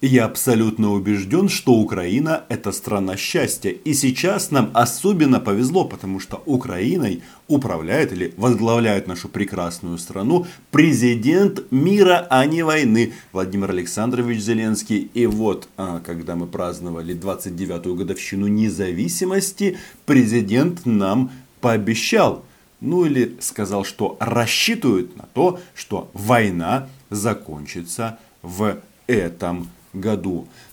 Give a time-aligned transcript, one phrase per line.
[0.00, 3.70] Я абсолютно убежден, что Украина– это страна счастья.
[3.70, 11.72] И сейчас нам особенно повезло, потому что Украиной управляет или возглавляет нашу прекрасную страну президент
[11.72, 15.10] мира, а не войны Владимир Александрович Зеленский.
[15.14, 22.44] И вот, а, когда мы праздновали 29-ю годовщину независимости, президент нам пообещал,
[22.80, 28.76] ну или сказал, что рассчитывает на то, что война закончится в
[29.08, 29.72] этом году.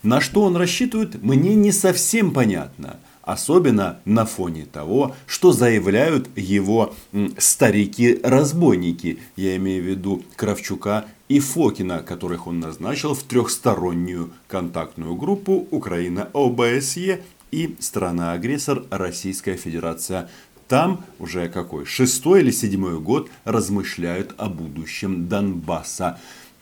[0.04, 2.98] На что он рассчитывает, мне не совсем понятно.
[3.22, 6.94] Особенно на фоне того, что заявляют его
[7.40, 9.18] старики-разбойники.
[9.36, 16.30] Я имею в виду Кравчука и Фокина, которых он назначил в трехстороннюю контактную группу Украина
[16.34, 20.30] ОБСЕ и страна-агрессор Российская Федерация.
[20.68, 26.20] Там уже какой, шестой или седьмой год размышляют о будущем Донбасса.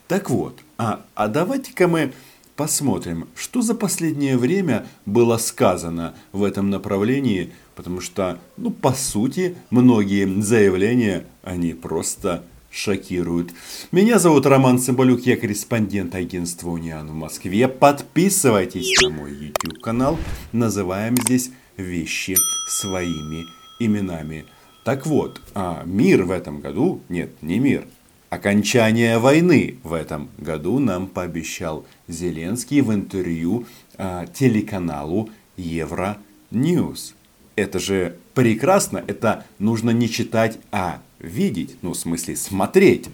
[0.08, 2.12] Так вот, а, а давайте-ка мы
[2.56, 9.56] посмотрим, что за последнее время было сказано в этом направлении, потому что, ну, по сути,
[9.70, 13.52] многие заявления, они просто шокируют.
[13.92, 17.68] Меня зовут Роман Цымбалюк, я корреспондент агентства Униан в Москве.
[17.68, 20.18] Подписывайтесь на мой YouTube канал,
[20.52, 22.36] называем здесь вещи
[22.68, 23.44] своими
[23.78, 24.44] именами.
[24.82, 27.86] Так вот, а мир в этом году, нет, не мир,
[28.29, 33.65] Окончание войны в этом году нам пообещал Зеленский в интервью
[33.97, 37.15] э, телеканалу Евроньюз.
[37.55, 43.09] Это же прекрасно, это нужно не читать, а видеть, ну, в смысле, смотреть.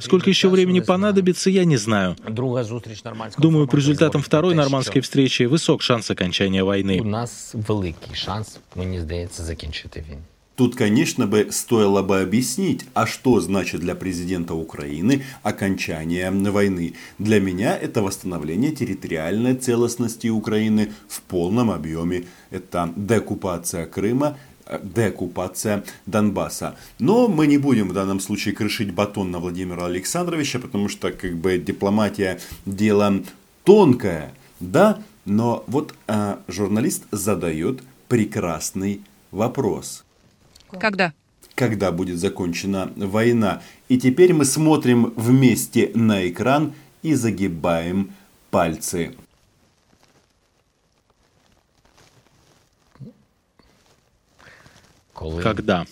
[0.00, 2.16] Сколько еще времени понадобится, я не знаю.
[3.38, 7.00] Думаю, по результатам второй нормандской встречи высок шанс окончания войны.
[7.00, 10.22] У нас великий шанс, мені здається, закінчити війну.
[10.57, 16.95] Тут, конечно бы, стоило бы объяснить, а что значит для президента Украины окончание войны.
[17.19, 22.25] Для меня это восстановление территориальной целостности Украины в полном объеме.
[22.49, 24.35] Это декупация Крыма,
[24.81, 26.75] деоккупация Донбасса.
[26.97, 31.37] Но мы не будем в данном случае крышить батон на Владимира Александровича, потому что как
[31.37, 33.21] бы дипломатия дело
[33.63, 40.03] тонкое, да, но вот а, журналист задает прекрасный вопрос.
[40.71, 41.13] Когда?
[41.55, 43.61] Когда будет закончена война.
[43.89, 48.13] И теперь мы смотрим вместе на экран и загибаем
[48.51, 49.15] пальцы.
[55.13, 55.85] Когда?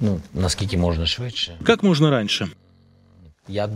[0.00, 1.58] Ну, наскільки можна швидше.
[1.64, 2.50] Как можно раньше?
[3.47, 3.69] Я,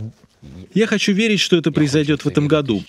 [0.74, 2.82] Я хочу верить, что это произойдет в этом году.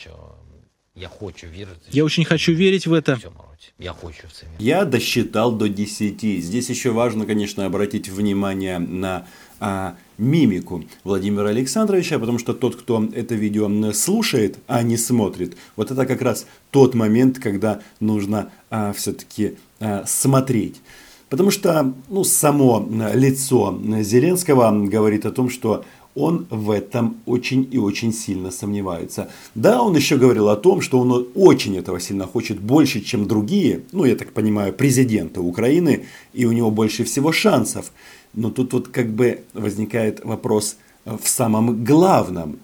[0.96, 1.90] Я хочу вірити.
[1.92, 3.16] Я очень хочу верить в это.
[3.16, 3.72] в цьому році.
[3.80, 4.64] Я хочу в це вірити.
[4.64, 6.26] Я досчитал до 10.
[6.42, 9.26] Здесь еще важно, конечно, обратить внимание на
[9.60, 15.92] а, мимику Владимира Александровича, потому что тот, кто это видео слушает, а не смотрит, вот
[15.92, 20.82] это как раз тот момент, когда нужно а, все-таки а, смотреть.
[21.30, 25.84] Потому что ну, само лицо Зеленского говорит о том, что
[26.19, 29.31] он в этом очень и очень сильно сомневается.
[29.55, 33.83] Да, он еще говорил о том, что он очень этого сильно хочет, больше, чем другие,
[33.93, 37.93] ну, я так понимаю, президента Украины, и у него больше всего шансов.
[38.35, 42.59] Но тут вот как бы возникает вопрос в самом главном.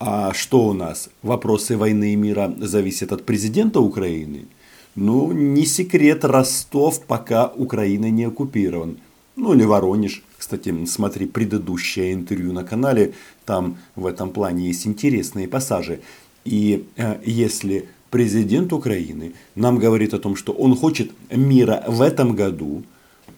[0.00, 1.10] А что у нас?
[1.22, 4.46] Вопросы войны и мира зависят от президента Украины?
[4.94, 8.98] Ну, не секрет, Ростов пока Украина не оккупирован.
[9.38, 10.22] Ну, или Воронеж.
[10.36, 16.00] Кстати, смотри предыдущее интервью на канале, там в этом плане есть интересные пассажи.
[16.44, 22.34] И э, если президент Украины нам говорит о том, что он хочет мира в этом
[22.34, 22.82] году,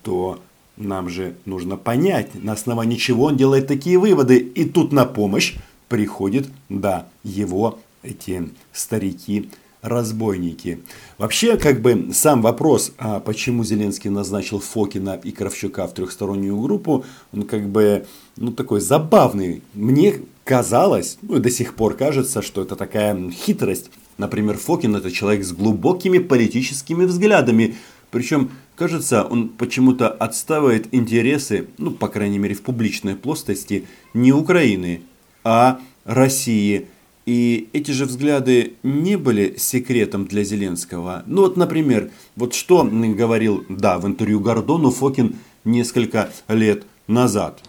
[0.02, 0.40] то
[0.78, 4.38] нам же нужно понять, на основании чего он делает такие выводы.
[4.38, 5.56] И тут на помощь
[5.88, 9.50] приходит, да, его эти старики
[9.82, 10.80] разбойники.
[11.18, 17.04] Вообще, как бы сам вопрос, а почему Зеленский назначил Фокина и Кравчука в трехстороннюю группу,
[17.32, 18.06] он как бы,
[18.36, 19.62] ну, такой забавный.
[19.74, 23.90] Мне казалось, ну, и до сих пор кажется, что это такая хитрость.
[24.18, 27.76] Например, Фокин это человек с глубокими политическими взглядами.
[28.10, 35.02] Причем, кажется, он почему-то отстаивает интересы, ну, по крайней мере, в публичной плоскости, не Украины,
[35.42, 36.86] а России–
[37.30, 41.22] и эти же взгляды не были секретом для Зеленского.
[41.26, 42.78] Ну вот, например, вот что
[43.14, 47.60] говорил, да, в интервью Гордону Фокин несколько лет назад.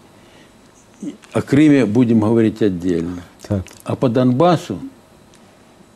[1.32, 3.22] О Крыме будем говорить отдельно.
[3.46, 3.64] Так.
[3.84, 4.80] А по Донбассу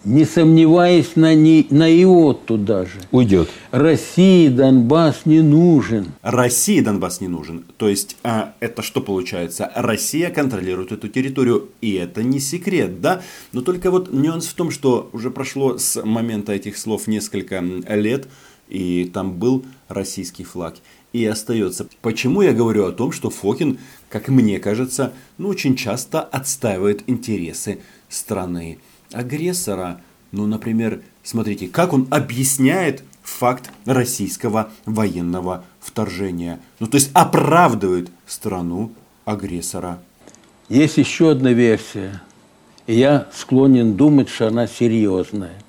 [0.07, 3.01] не сомневаясь на, ни, на иоту даже.
[3.11, 3.51] Уйдет.
[3.73, 6.13] России Донбасс не нужен.
[6.23, 7.65] России Донбасс не нужен.
[7.77, 9.71] То есть, а, это что получается?
[9.75, 13.23] Россия контролирует эту территорию, и это не секрет, да?
[13.53, 18.29] Но только вот нюанс в том, что уже прошло с момента этих слов несколько лет,
[18.69, 20.77] и там был российский флаг
[21.13, 21.89] и остается.
[22.03, 23.79] Почему я говорю о том, что Фокин,
[24.09, 28.79] как мне кажется, ну, очень часто отстаивает интересы страны
[29.13, 30.01] агрессора.
[30.33, 36.61] Ну, например, смотрите, как он объясняет факт российского военного вторжения.
[36.79, 38.93] Ну, то есть оправдывает страну
[39.25, 39.99] агрессора.
[40.69, 42.23] Есть еще одна версия.
[42.87, 45.63] И я склонен думать, что она серьезная.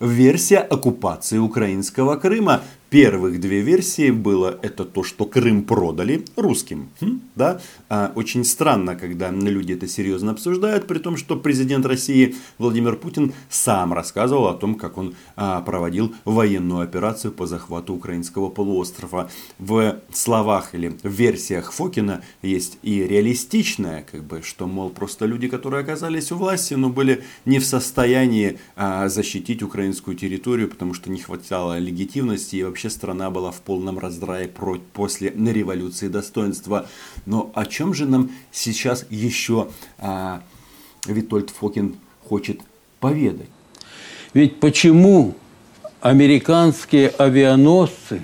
[0.00, 2.62] Версия оккупации украинского Крыма
[2.96, 6.88] Первых две версии было это то, что Крым продали русским.
[6.98, 7.60] Хм, да?
[7.90, 13.34] а, очень странно, когда люди это серьезно обсуждают, при том, что президент России Владимир Путин
[13.50, 19.30] сам рассказывал о том, как он а, проводил военную операцию по захвату украинского полуострова.
[19.58, 25.48] В словах или в версиях Фокина есть и реалистичное, как бы, что, мол, просто люди,
[25.48, 31.10] которые оказались у власти, но были не в состоянии а, защитить украинскую территорию, потому что
[31.10, 34.50] не хватало легитимности и вообще страна была в полном раздрае
[34.92, 36.86] после революции достоинства.
[37.24, 39.68] Но о чем же нам сейчас еще
[39.98, 40.42] а,
[41.06, 41.96] Витольд Фокин
[42.28, 42.60] хочет
[43.00, 43.48] поведать?
[44.34, 45.34] Ведь почему
[46.00, 48.22] американские авианосцы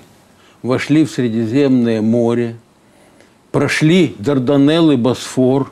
[0.61, 2.57] вошли в Средиземное море,
[3.51, 5.71] прошли Дарданелл и Босфор?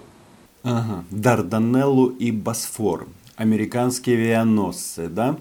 [0.63, 3.07] Ага, Дарданеллу и Босфор.
[3.35, 5.38] Американские авианосцы, да?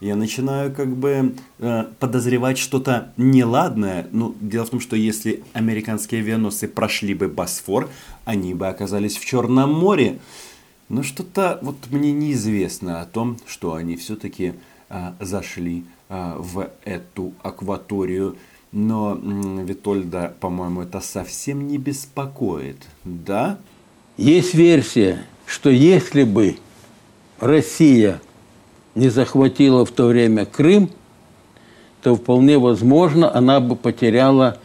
[0.00, 4.06] Я начинаю как бы э, подозревать что-то неладное.
[4.12, 7.88] Ну, дело в том, что если американские авианосцы прошли бы Босфор,
[8.24, 10.20] они бы оказались в Черном море.
[10.88, 14.54] Но что-то вот мне неизвестно о том, что они все-таки
[14.88, 18.36] э, зашли э, в эту акваторию.
[18.70, 23.58] Но э, Витольда, по-моему, это совсем не беспокоит, да?
[24.16, 26.56] Есть версия, что если бы
[27.40, 28.20] Россия
[28.98, 30.90] не захватила в то время Крым,
[32.02, 34.58] то вполне возможно она бы потеряла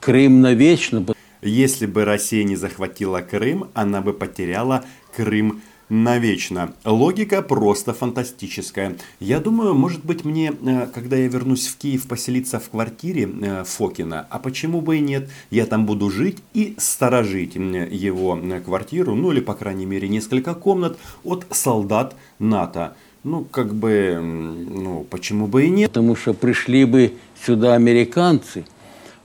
[0.00, 1.04] Крым навечно.
[1.40, 4.84] Если бы Россия не захватила Крым, она бы потеряла
[5.16, 6.74] Крым навечно.
[6.84, 8.96] Логика просто фантастическая.
[9.20, 13.64] Я думаю, может быть мне, э, когда я вернусь в Киев, поселиться в квартире э,
[13.64, 14.26] Фокина.
[14.28, 15.30] А почему бы и нет?
[15.50, 20.54] Я там буду жить и сторожить его э, квартиру, ну или по крайней мере несколько
[20.54, 22.94] комнат от солдат НАТО.
[23.24, 25.90] Ну, как бы, ну, почему бы и нет?
[25.90, 28.64] Потому что пришли бы сюда американцы,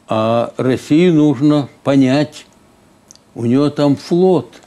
[0.08, 2.46] а России нужно понять,
[3.36, 4.62] у нее там флот.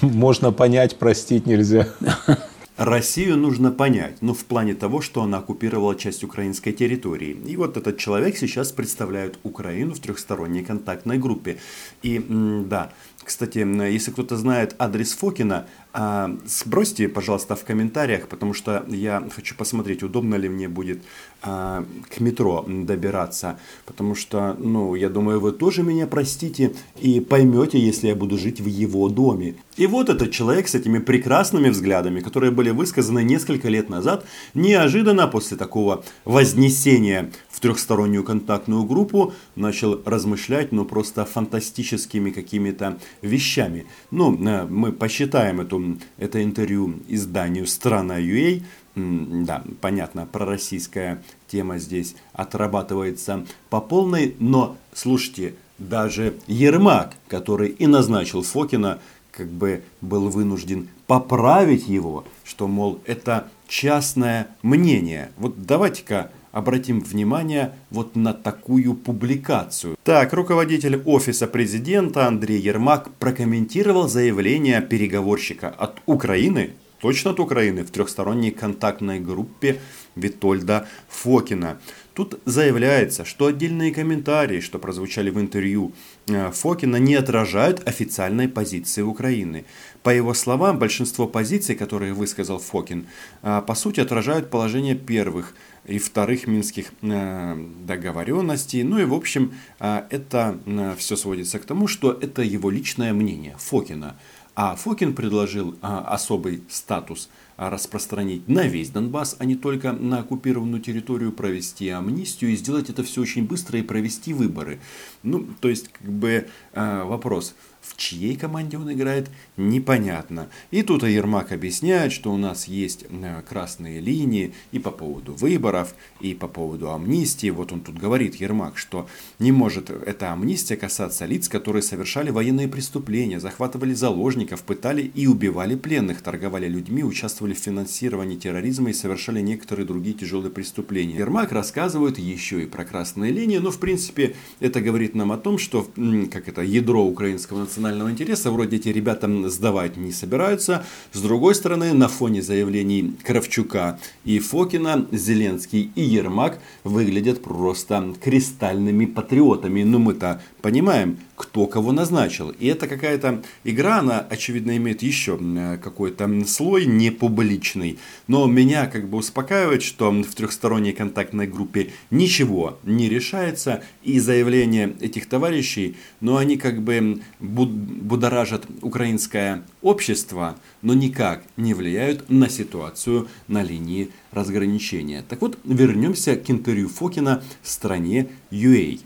[0.00, 1.88] Можно понять, простить нельзя.
[2.80, 7.36] Россию нужно понять, ну, в плане того, что она оккупировала часть украинской территории.
[7.46, 11.58] И вот этот человек сейчас представляет Украину в трехсторонней контактной группе.
[12.02, 12.92] И, да,
[13.30, 13.58] кстати,
[13.92, 20.02] если кто-то знает адрес Фокина, а, сбросьте, пожалуйста, в комментариях, потому что я хочу посмотреть,
[20.02, 21.02] удобно ли мне будет
[21.42, 23.60] а, к метро добираться.
[23.86, 28.60] Потому что, ну, я думаю, вы тоже меня простите и поймете, если я буду жить
[28.60, 29.54] в его доме.
[29.76, 34.24] И вот этот человек с этими прекрасными взглядами, которые были высказаны несколько лет назад,
[34.54, 37.30] неожиданно после такого вознесения
[37.60, 43.86] трехстороннюю контактную группу, начал размышлять, ну, просто фантастическими какими-то вещами.
[44.10, 48.62] Ну, э, мы посчитаем эту это интервью изданию «Страна.ua».
[48.96, 58.42] Да, понятно, пророссийская тема здесь отрабатывается по полной, но, слушайте, даже Ермак, который и назначил
[58.42, 58.98] Фокина,
[59.30, 65.30] как бы был вынужден поправить его, что, мол, это частное мнение.
[65.38, 69.96] Вот давайте-ка обратим внимание вот на такую публикацию.
[70.04, 77.90] Так, руководитель офиса президента Андрей Ермак прокомментировал заявление переговорщика от Украины, точно от Украины, в
[77.90, 79.80] трехсторонней контактной группе
[80.16, 81.78] Витольда Фокина.
[82.20, 85.92] Тут заявляется, что отдельные комментарии, что прозвучали в интервью
[86.28, 89.64] э, Фокина, не отражают официальной позиции Украины.
[90.02, 93.06] По его словам, большинство позиций, которые высказал Фокин,
[93.42, 95.54] э, по сути отражают положение первых–
[95.86, 98.82] и вторых минских э, договоренностей.
[98.82, 100.58] Ну и в общем это
[100.98, 104.14] все сводится к тому, что это его личное мнение Фокина.
[104.54, 107.30] А Фокин предложил особый статус
[107.68, 113.02] распространить на весь Донбасс, а не только на оккупированную территорию, провести амнистию и сделать это
[113.02, 114.80] все очень быстро и провести выборы.
[115.22, 120.48] Ну, то есть, как бы э, вопрос, в чьей команде он играет, непонятно.
[120.70, 125.94] И тут Ермак объясняет, что у нас есть э, красные линии и по поводу выборов,
[126.20, 127.48] и по поводу амнистии.
[127.50, 129.08] Вот он тут говорит, Ермак, что
[129.38, 135.74] не может эта амнистия касаться лиц, которые совершали военные преступления, захватывали заложников, пытали и убивали
[135.74, 141.16] пленных, торговали людьми, участвовали в финансировании терроризма и совершали некоторые другие тяжелые преступления.
[141.16, 145.56] Ермак рассказывает еще и про красные линии, но в принципе это говорит нам о том,
[145.56, 145.88] что
[146.30, 150.84] как это ядро украинского национального интереса, вроде эти ребята сдавать не собираются.
[151.12, 159.06] С другой стороны, на фоне заявлений Кравчука и Фокина, Зеленский и Ермак выглядят просто кристальными
[159.06, 159.84] патриотами.
[159.84, 162.50] Но мы-то понимаем, кто кого назначил.
[162.50, 165.38] И это какая-то игра, она, очевидно, имеет еще
[165.82, 167.98] какой-то слой непубличный.
[168.26, 173.82] Но меня как бы успокаивает, что в трехсторонней контактной группе ничего не решается.
[174.02, 182.28] И заявления этих товарищей, но они как бы будоражат украинское общество, но никак не влияют
[182.28, 185.24] на ситуацию на линии разграничения.
[185.26, 189.00] Так вот, вернемся к интервью Фокина в стране UA.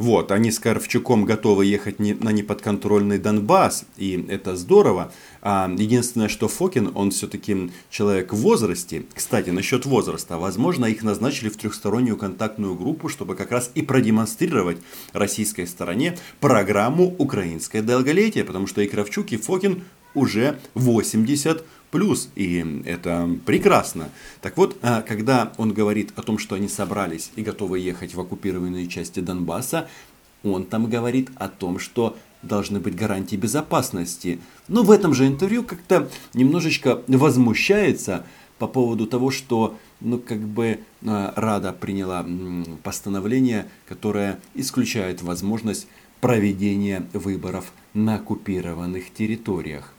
[0.00, 5.12] Вот, они с Карвчуком готовы ехать не, на неподконтрольный Донбасс, и это здорово.
[5.42, 9.04] А, единственное, что Фокин, он все-таки человек в возрасте.
[9.12, 10.38] Кстати, насчет возраста.
[10.38, 14.78] Возможно, их назначили в трехстороннюю контактную группу, чтобы как раз и продемонстрировать
[15.12, 19.82] российской стороне программу «Украинское долголетие», потому что и Кравчук, и Фокин
[20.14, 24.10] уже 80 плюс, и это прекрасно.
[24.40, 28.20] Так вот, а, когда он говорит о том, что они собрались и готовы ехать в
[28.20, 29.88] оккупированные части Донбасса,
[30.42, 34.40] он там говорит о том, что должны быть гарантии безопасности.
[34.68, 38.24] Но в этом же интервью как-то немножечко возмущается
[38.58, 42.26] по поводу того, что ну, как бы а, Рада приняла
[42.82, 45.86] постановление, которое исключает возможность
[46.20, 49.92] проведения выборов на оккупированных территориях.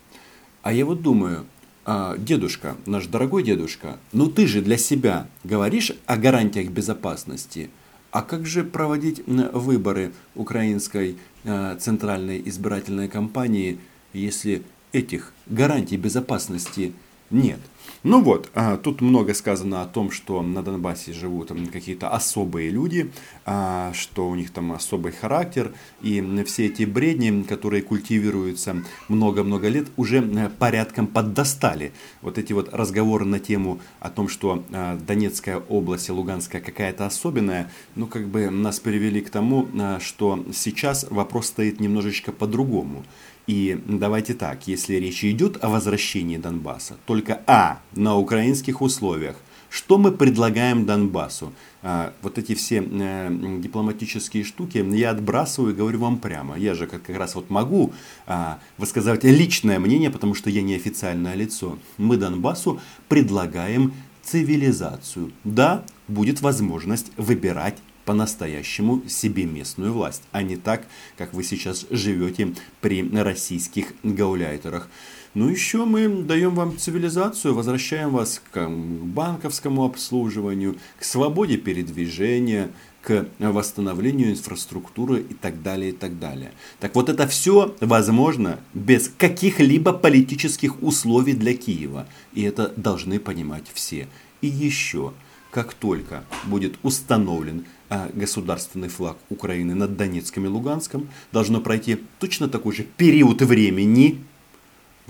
[0.61, 1.45] А я вот думаю,
[1.83, 7.69] а, дедушка, наш дорогой дедушка, ну ты же для себя говоришь о гарантиях безопасности.
[8.11, 13.79] А как же проводить выборы украинской а, центральной избирательной кампании,
[14.13, 16.93] если этих гарантий безопасности
[17.29, 17.59] нет?
[18.03, 23.11] Ну вот, а, тут много сказано о том, что на Донбассе живут какие-то особые люди,
[23.45, 25.71] а, что у них там особый характер,
[26.01, 31.91] и все эти бредни, которые культивируются много-много лет, уже э, порядком поддостали.
[32.23, 37.05] Вот эти вот разговоры на тему о том, что а, Донецкая область и Луганская какая-то
[37.05, 39.67] особенная, ну как бы нас привели к тому,
[39.99, 43.03] что сейчас вопрос стоит немножечко по-другому.
[43.47, 49.35] И давайте так, если речь идет о возвращении Донбасса, только А, на украинских условиях,
[49.69, 51.53] что мы предлагаем Донбассу?
[51.81, 56.57] А, вот эти все э, дипломатические штуки я отбрасываю и говорю вам прямо.
[56.57, 57.93] Я же как, раз вот могу
[58.27, 61.79] а, высказывать личное мнение, потому что я не официальное лицо.
[61.97, 65.31] Мы Донбассу предлагаем цивилизацию.
[65.45, 70.85] Да, будет возможность выбирать по-настоящему себе местную власть, а не так,
[71.17, 74.89] как вы сейчас живете при российских гауляйтерах.
[75.33, 82.69] Ну еще мы даем вам цивилизацию, возвращаем вас к банковскому обслуживанию, к свободе передвижения,
[83.01, 86.51] к восстановлению инфраструктуры и так далее, и так далее.
[86.81, 92.07] Так вот это все возможно без каких-либо политических условий для Киева.
[92.33, 94.09] И это должны понимать все.
[94.41, 95.13] И еще,
[95.49, 102.49] как только будет установлен а, государственный флаг Украины над Донецком и Луганском, должно пройти точно
[102.49, 104.19] такой же период времени,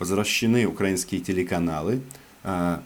[0.01, 2.01] возвращены украинские телеканалы,
[2.43, 2.81] а,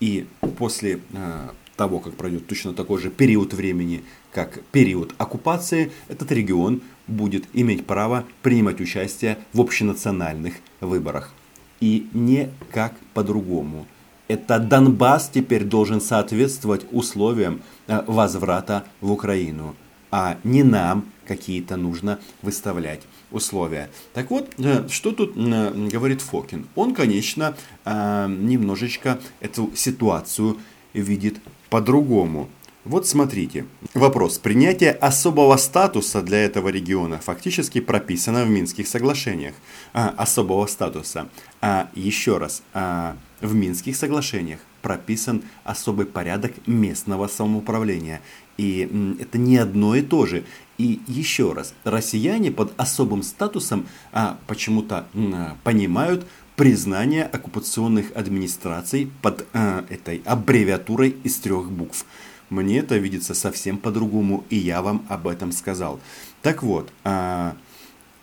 [0.00, 0.26] и
[0.58, 6.82] после а, того, как пройдет точно такой же период времени, как период оккупации, этот регион
[7.06, 11.32] будет иметь право принимать участие в общенациональных выборах.
[11.80, 13.86] И никак по-другому.
[14.26, 19.76] Это Донбасс теперь должен соответствовать условиям э, возврата в Украину,
[20.10, 23.90] а не нам какие-то нужно выставлять условия.
[24.14, 26.66] Так вот, э, что тут э, говорит Фокин?
[26.74, 30.58] Он, конечно, немножечко эту ситуацию
[30.92, 31.38] видит
[31.70, 32.48] по-другому.
[32.88, 33.66] Вот смотрите.
[33.92, 34.38] Вопрос.
[34.38, 39.54] Принятие особого статуса для этого региона фактически прописано в Минских соглашениях.
[39.92, 41.28] А, особого статуса.
[41.60, 42.62] А, еще раз.
[42.72, 48.20] А, в Минских соглашениях прописан особый порядок местного самоуправления.
[48.56, 50.44] И это не одно и то же.
[50.78, 56.26] И еще раз, россияне под особым статусом а, почему-то а, понимают
[56.58, 62.04] признание оккупационных администраций под э, этой аббревиатурой из трех букв.
[62.50, 66.00] Мне это видится совсем по-другому, и я вам об этом сказал.
[66.42, 67.52] Так вот, э,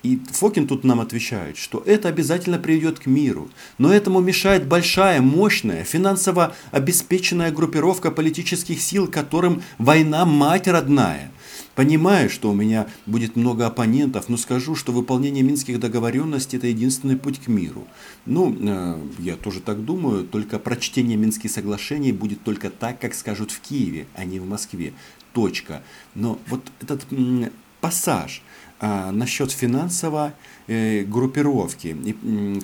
[0.05, 5.19] и Фокин тут нам отвечает, что это обязательно приведет к миру, но этому мешает большая,
[5.19, 11.31] мощная, финансово обеспеченная группировка политических сил, которым война мать родная.
[11.73, 17.17] Понимаю, что у меня будет много оппонентов, но скажу, что выполнение минских договоренностей– это единственный
[17.17, 17.85] путь к миру.
[18.25, 23.51] Ну, э, я тоже так думаю, только прочтение Минских соглашений будет только так, как скажут
[23.51, 24.93] в Киеве, а не в Москве.
[25.33, 25.83] Точка.
[26.13, 27.05] Но вот этот
[27.81, 28.41] пассаж
[29.11, 30.31] насчет финансовой
[30.67, 31.95] э, группировки,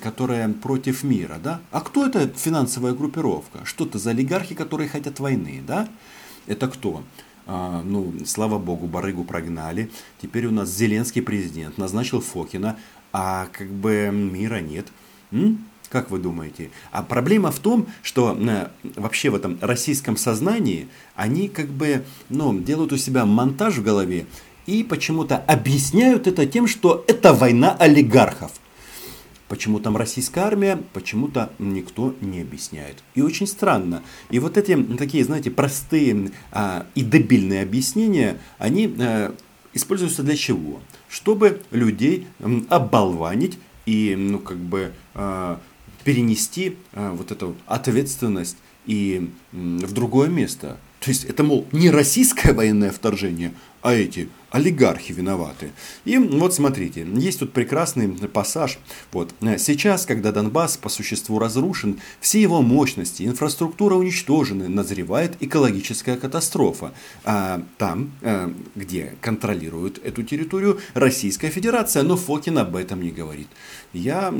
[0.02, 1.60] которая против мира, да?
[1.70, 3.64] А кто это финансовая группировка?
[3.64, 5.88] Что это за олигархи, которые хотят войны, да?
[6.46, 7.02] Это кто?
[7.46, 9.90] А, ну, слава богу, барыгу прогнали.
[10.20, 12.76] Теперь у нас Зеленский президент назначил Фокина,
[13.12, 14.86] а как бы мира нет.
[15.32, 15.66] М?
[15.88, 16.70] Как вы думаете?
[16.90, 22.58] А проблема в том, что э, вообще в этом российском сознании они как бы ну,
[22.58, 24.24] делают у себя монтаж в голове
[24.66, 28.52] и почему-то объясняют это тем, что это война олигархов.
[29.48, 33.02] Почему там российская армия, почему-то никто не объясняет.
[33.14, 34.02] И очень странно.
[34.30, 39.34] И вот эти такие, знаете, простые а, и дебильные объяснения, они а,
[39.74, 40.80] используются для чего?
[41.06, 42.26] Чтобы людей
[42.70, 45.60] оболванить и, ну, как бы, а,
[46.04, 50.78] перенести а, вот эту ответственность и в другое место.
[51.00, 53.52] То есть это, мол, не российское военное вторжение,
[53.82, 55.70] а эти олигархи виноваты.
[56.04, 58.78] И вот смотрите, есть тут прекрасный пассаж.
[59.10, 59.34] Вот.
[59.58, 66.92] Сейчас, когда Донбасс по существу разрушен, все его мощности, инфраструктура уничтожены, назревает экологическая катастрофа.
[67.24, 73.48] А там, э, где контролирует эту территорию Российская Федерация, но Фокин об этом не говорит.
[73.94, 74.32] Я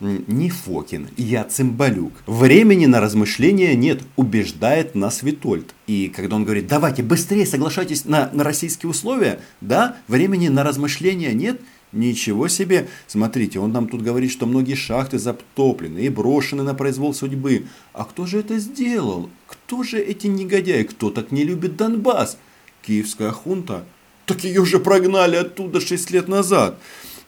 [0.00, 2.12] не Фокин, я Цымбалюк.
[2.26, 5.74] Времени на размышления нет, убеждает нас Витольд.
[5.86, 8.42] И когда он говорит, давайте быстрее соглашайтесь на, на
[8.76, 11.60] российские условия, да, времени на размышления нет,
[11.92, 12.88] Ничего себе!
[13.06, 17.66] Смотрите, он нам тут говорит, что многие шахты затоплены и брошены на произвол судьбы.
[17.94, 19.30] А кто же это сделал?
[19.46, 20.82] Кто же эти негодяи?
[20.82, 22.38] Кто так не любит Донбасс?
[22.82, 23.84] Киевская хунта?
[24.26, 26.76] Так ее же прогнали оттуда 6 лет назад.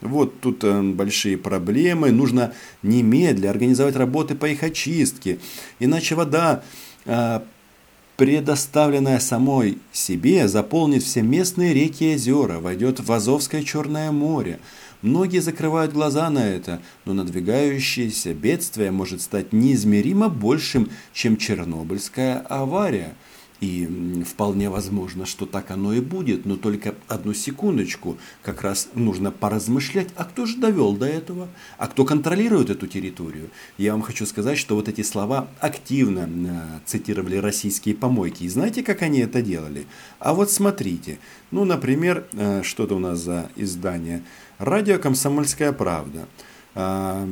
[0.01, 2.11] Вот тут э, большие проблемы.
[2.11, 2.53] Нужно
[2.83, 5.39] немедля организовать работы по их очистке.
[5.79, 6.63] Иначе вода
[7.07, 7.41] э,
[8.19, 14.59] предоставленная самой себе, заполнит все местные реки и озера, войдет в Азовское Черное море.
[15.03, 23.15] Многие закрывают глаза на это, но надвигающееся бедствие может стать неизмеримо большим, чем Чернобыльская авария–
[23.61, 29.31] и вполне возможно, что так оно и будет, но только одну секундочку, как раз нужно
[29.33, 33.51] поразмышлять, а кто же довел до этого, а кто контролирует эту территорию.
[33.77, 38.45] Я вам хочу сказать, что вот эти слова активно э, цитировали российские помойки.
[38.45, 39.87] И знаете, как они это делали?
[40.21, 41.19] А вот смотрите,
[41.51, 44.23] ну, например, э, что-то у нас за издание
[44.59, 46.29] «Радио Комсомольская правда».
[46.81, 47.29] А,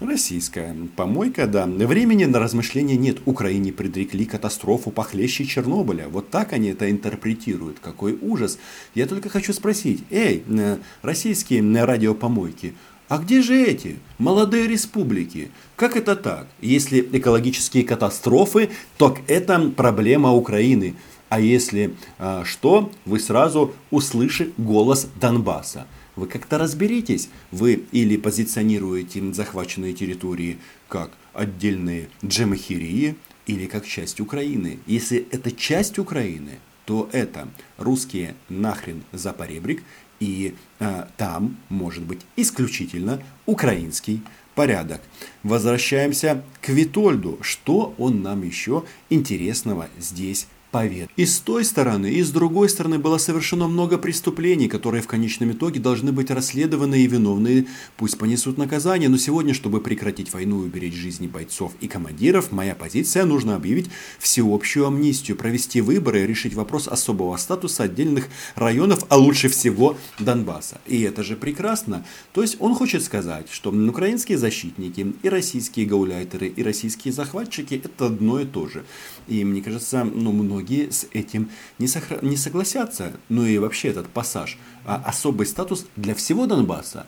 [0.00, 1.66] российская помойка, да.
[1.66, 3.18] Времени на размышления нет.
[3.26, 6.08] Украине предрекли катастрофу похлеще Чернобыля.
[6.08, 7.78] Вот так они это интерпретируют.
[7.78, 8.58] Какой ужас.
[8.96, 10.02] Я только хочу спросить.
[10.10, 12.74] Эй, э, российские радиопомойки,
[13.08, 15.52] а где же эти молодые республики?
[15.76, 16.48] Как это так?
[16.60, 20.96] Если экологические катастрофы, то это проблема Украины.
[21.28, 25.86] А если а, что, вы сразу услышите голос Донбасса.
[26.16, 27.28] Вы как-то разберитесь.
[27.50, 34.78] Вы или позиционируете захваченные территории как отдельные джемахирии, или как часть Украины.
[34.86, 37.48] Если это часть Украины, то это
[37.78, 39.82] русские нахрен за поребрик,
[40.20, 44.22] и э, там может быть исключительно украинский
[44.54, 45.00] порядок.
[45.42, 47.38] Возвращаемся к Витольду.
[47.40, 51.10] Что он нам еще интересного здесь повед.
[51.16, 55.52] И с той стороны, и с другой стороны было совершено много преступлений, которые в конечном
[55.52, 59.08] итоге должны быть расследованы и виновные пусть понесут наказание.
[59.08, 63.90] Но сегодня, чтобы прекратить войну и уберечь жизни бойцов и командиров, моя позиция нужно объявить
[64.18, 70.80] всеобщую амнистию, провести выборы и решить вопрос особого статуса отдельных районов, а лучше всего Донбасса.
[70.86, 72.04] И это же прекрасно.
[72.32, 78.06] То есть он хочет сказать, что украинские защитники и российские гауляйтеры и российские захватчики это
[78.06, 78.84] одно и то же.
[79.28, 82.18] И мне кажется, ну, многие с этим не, сохра...
[82.22, 83.12] не согласятся.
[83.28, 84.58] Ну и вообще этот пассаж.
[84.84, 87.06] А особый статус для всего Донбасса.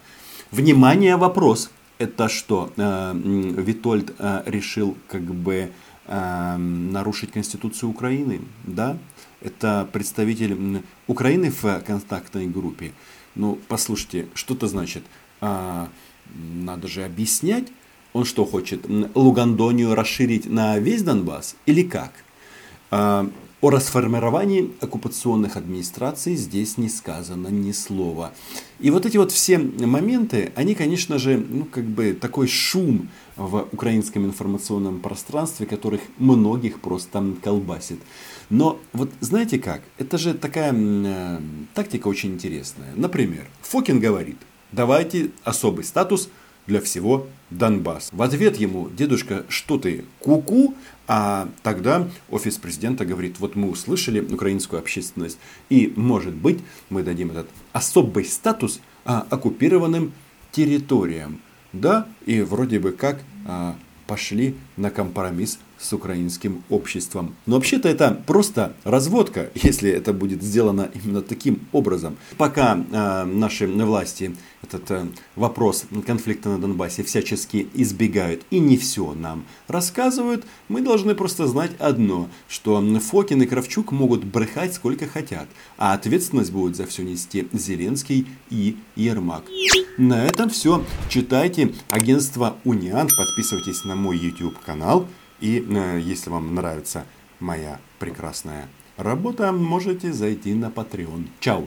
[0.50, 1.70] Внимание, вопрос.
[1.98, 5.70] Это что, э, Витольд э, решил как бы
[6.06, 8.40] э, нарушить Конституцию Украины?
[8.64, 8.96] Да?
[9.40, 12.92] Это представитель Украины в контактной группе.
[13.36, 15.02] Ну, послушайте, что это значит?
[15.40, 15.88] А,
[16.34, 17.68] надо же объяснять,
[18.12, 22.12] Он что хочет, Лугандонию расширить на весь Донбасс или как?
[22.90, 23.28] А,
[23.64, 28.34] о расформировании оккупационных администраций здесь не сказано ни слова.
[28.78, 33.66] И вот эти вот все моменты, они, конечно же, ну, как бы такой шум в
[33.72, 38.00] украинском информационном пространстве, которых многих просто колбасит.
[38.50, 41.40] Но вот знаете как, это же такая э,
[41.72, 42.92] тактика очень интересная.
[42.96, 44.36] Например, Фокин говорит,
[44.72, 46.28] давайте особый статус
[46.66, 48.08] для всего Донбасс.
[48.12, 50.54] В ответ ему, дедушка, что ты, куку?
[50.54, 50.74] -ку?
[51.06, 57.30] А тогда офис президента говорит, вот мы услышали украинскую общественность, и может быть мы дадим
[57.30, 60.12] этот особый статус а, оккупированным
[60.50, 61.40] территориям.
[61.72, 67.34] Да, и вроде бы как а, пошли на компромисс с украинским обществом.
[67.46, 72.16] Но вообще-то это просто разводка, если это будет сделано именно таким образом.
[72.36, 75.06] Пока э, наши власти этот э,
[75.36, 81.72] вопрос конфликта на Донбассе всячески избегают и не все нам рассказывают, мы должны просто знать
[81.78, 87.48] одно, что Фокин и Кравчук могут брехать сколько хотят, а ответственность будет за все нести
[87.52, 89.44] Зеленский и Ермак.
[89.98, 90.84] На этом все.
[91.08, 95.06] Читайте агентство Униан, подписывайтесь на мой YouTube канал.
[95.44, 97.04] И э, если вам нравится
[97.38, 101.28] моя прекрасная работа, можете зайти на Patreon.
[101.38, 101.62] Чао!